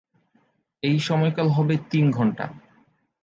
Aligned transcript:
এই 0.83 0.97
সময়কাল 0.99 1.47
হবে 1.49 1.75
তিন 1.91 2.05
ঘণ্টা। 2.11 2.45